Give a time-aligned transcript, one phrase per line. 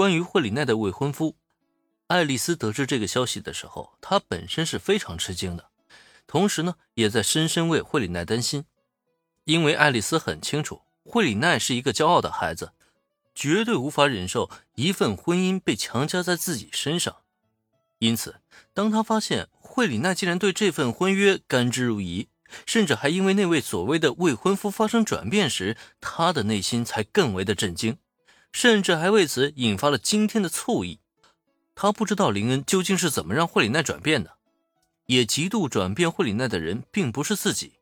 [0.00, 1.36] 关于惠里奈的未婚夫。
[2.06, 5.68] 爱丽丝得知这个消息的时候，她本身是非常吃惊的，
[6.26, 8.64] 同时呢，也在深深为惠里奈担心，
[9.44, 12.72] 因为爱丽丝很清楚，惠里奈是一个骄傲的孩子，
[13.34, 17.16] 绝对无法忍受一份婚姻被强加在自己身上。
[17.98, 18.40] 因此，
[18.72, 22.28] 当他发现惠里奈竟然对这份婚约甘之如饴，
[22.64, 27.98] 甚至还因为那位所谓的未婚夫发生转变时，他的内心才更为的震惊，
[28.52, 31.00] 甚至还为此引发了惊天的醋意。
[31.74, 34.32] 他不知道林恩究竟是怎么让惠里奈转变的，
[35.06, 37.74] 也极度转变惠里奈的人并不是自己。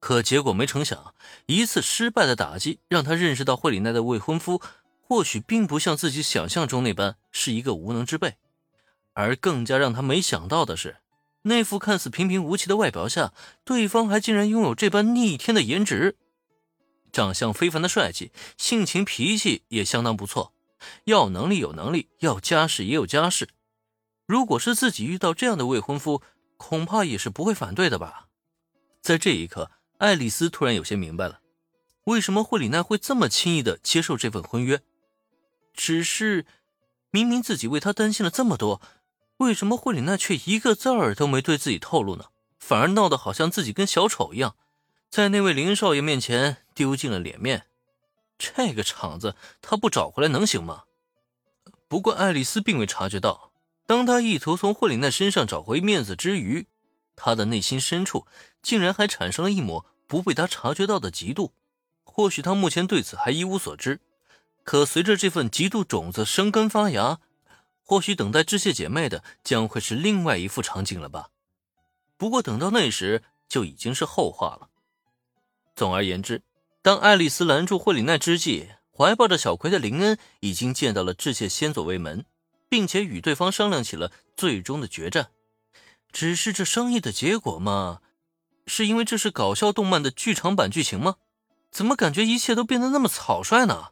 [0.00, 1.14] 可结果没成想，
[1.46, 4.60] 一次失败的打击让他认识到惠里奈的未婚夫
[5.00, 8.36] 或许并不像自己想象中那般是一个无能之辈，
[9.12, 10.96] 而更加让他没想到的是，
[11.42, 16.16] 那副看似平平无奇的外表下，对方还竟然拥有这般逆天的颜值，
[17.12, 20.52] 长相非凡的帅气，性情脾气也相当不错。
[21.04, 23.50] 要能力有能力，要家世也有家世。
[24.26, 26.22] 如果是自己遇到这样的未婚夫，
[26.56, 28.28] 恐怕也是不会反对的吧。
[29.00, 31.40] 在这一刻，爱丽丝突然有些明白了，
[32.04, 34.80] 为什么惠里奈会这么轻易的接受这份婚约。
[35.74, 36.46] 只是，
[37.10, 38.80] 明明自己为他担心了这么多，
[39.38, 42.26] 为什么惠里奈却一个字儿都没对自己透露呢？
[42.58, 44.56] 反而闹得好像自己跟小丑一样，
[45.10, 47.66] 在那位林少爷面前丢尽了脸面。
[48.38, 50.84] 这个场子他不找回来能行吗？
[51.86, 53.52] 不过爱丽丝并未察觉到，
[53.86, 56.66] 当她意图从惠里奈身上找回面子之余，
[57.14, 58.26] 她的内心深处
[58.62, 61.50] 竟然还产生了一抹不被他察觉到的嫉妒。
[62.02, 64.00] 或许他目前对此还一无所知，
[64.64, 67.20] 可随着这份嫉妒种子生根发芽，
[67.84, 71.28] 或许等待致谢姐妹的将会是另外一副场景了吧。
[72.16, 74.68] 不过等到那时就已经是后话了。
[75.76, 76.42] 总而言之。
[76.82, 82.24] 当爱丽丝拦住惠里奈之际，怀抱着小葵的林恩已经见到了致谢先佐卫门，
[82.68, 85.30] 并且与对方商量起了最终的决战。
[86.10, 88.00] 只是这商议的结果嘛，
[88.66, 91.16] 是因为这是搞笑动漫的剧场版剧情吗？
[91.70, 93.90] 怎么感觉一切都变得那么草率呢？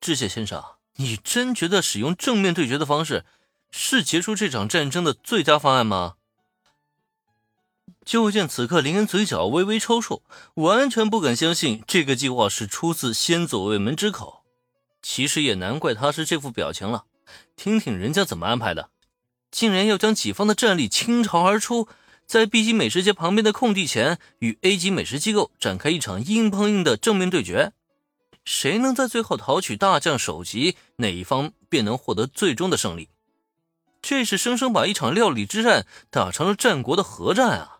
[0.00, 0.62] 致谢先生，
[0.96, 3.24] 你真觉得使用正面对决的方式
[3.70, 6.16] 是结束这场战争的最佳方案吗？
[8.04, 10.20] 就见此刻，林恩嘴角微微抽搐，
[10.54, 14.42] 完全不敢相信这个计划是出自先祖卫门之口。
[15.00, 17.04] 其实也难怪他是这副表情了，
[17.56, 18.90] 听听人家怎么安排的，
[19.50, 21.88] 竟然要将己方的战力倾巢而出，
[22.26, 27.72] 在 B 级美食街旁边的空地前与 A 级美食机构展开一场硬碰硬的正面对决，
[28.44, 33.08] 谁能在最后讨取大将首级，哪一方便能获得最终的胜利。
[34.00, 37.73] 这是生生把一场料理之战打成了战国的核战啊！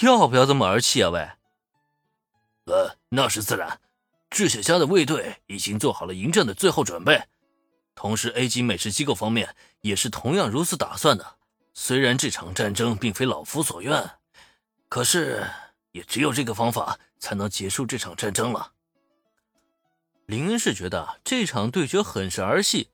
[0.00, 1.10] 要不要这么儿戏啊？
[1.10, 1.28] 喂，
[2.64, 3.80] 呃，那是自然。
[4.30, 7.22] 智雪家的卫队已经做好了迎战的最后准备，
[7.94, 11.36] 同时 A 级美食机构方面也是同样如此打算的。
[11.72, 14.10] 虽然这场战争并非老夫所愿，
[14.88, 15.48] 可是
[15.92, 18.72] 也只有这个方法才能结束这场战争了。
[20.26, 22.88] 林恩是觉得这场对决很是儿戏，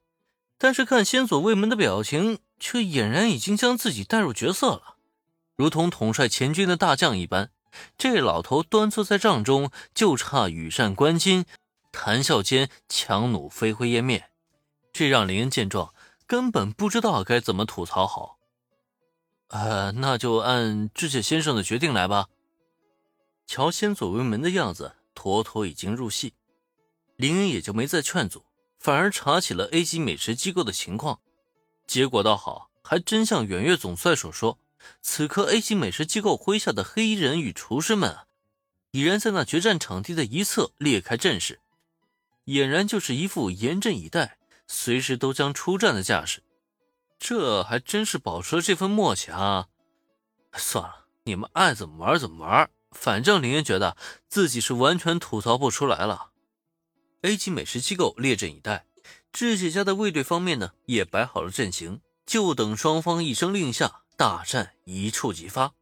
[0.59, 4.97] 但是看先佐卫门的表情，却俨然已经将自己带入角色了。
[5.61, 7.51] 如同统帅前军的大将一般，
[7.99, 11.45] 这老头端坐在帐中，就差羽扇纶巾，
[11.93, 14.31] 谈笑间强弩飞灰烟灭。
[14.91, 15.93] 这让林恩见状，
[16.27, 18.39] 根本不知道该怎么吐槽好。
[19.49, 22.29] 呃，那就按致谢先生的决定来吧。
[23.47, 26.33] 乔先左卫门的样子，妥妥已经入戏。
[27.17, 28.47] 林恩也就没再劝阻，
[28.79, 31.21] 反而查起了 A 级美食机构的情况。
[31.87, 34.57] 结果倒好，还真像远月总帅所说。
[35.03, 38.17] 此刻，A 级美食机构麾下的黑衣人与厨师们，
[38.91, 41.61] 已然在那决战场地的一侧列开阵势，
[42.47, 46.43] 俨然就是一副严阵以待、随时都将出战的架势。
[47.19, 49.69] 这还真是保持了这份默契啊！
[50.55, 53.97] 算了，你们爱怎么玩怎么玩，反正林恩觉得
[54.29, 56.31] 自己是完全吐槽不出来了。
[57.21, 58.87] A 级美食机构列阵以待，
[59.31, 64.01] 智姐家的卫队方面呢，也摆好了阵型，就等双方一声令下。
[64.21, 65.73] 大战一触即发。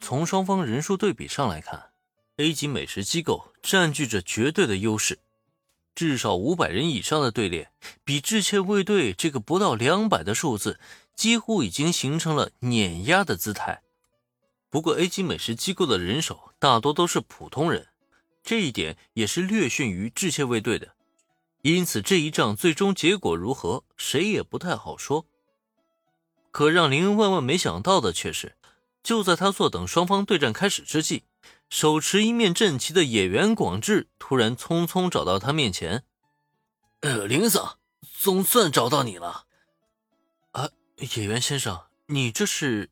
[0.00, 1.90] 从双方人数对比上来看
[2.38, 5.18] ，A 级美食机构占据着绝对的优势，
[5.94, 7.70] 至少五百人以上的队列，
[8.02, 10.80] 比致歉卫队这个不到两百的数字，
[11.14, 13.82] 几乎已经形成了碾压的姿态。
[14.70, 17.88] 不过 A 级美食机构的人手大多都是普通人，
[18.42, 20.94] 这一点也是略逊于致歉卫队的，
[21.60, 25.26] 因此这一仗最终结果如何，谁也不太好说。
[26.56, 28.56] 可让林恩万万没想到的却是，
[29.02, 31.24] 就在他坐等双方对战开始之际，
[31.68, 36.04] 手持一面阵旗的野原广志突然匆匆找到他面前。
[37.00, 39.44] “呃，林恩桑，总算找到你了。
[40.52, 42.88] 啊，野原先生，你这是